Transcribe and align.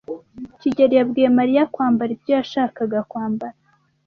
kigeli 0.59 0.93
yabwiye 0.99 1.29
Mariya 1.37 1.69
kwambara 1.73 2.09
ibyo 2.15 2.31
yashakaga 2.37 2.99
kwambara. 3.11 3.57